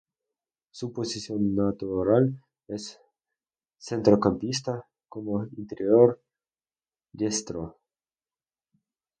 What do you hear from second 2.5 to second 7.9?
es centrocampista, como interior diestro.